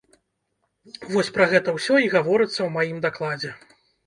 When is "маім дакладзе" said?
2.79-3.55